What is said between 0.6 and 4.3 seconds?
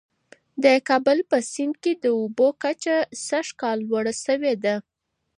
د کابل په سیند کي د اوبو کچه سږ کال لوړه